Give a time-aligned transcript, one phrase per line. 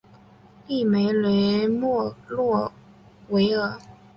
[0.65, 2.71] 利梅雷默诺
[3.29, 3.77] 维尔。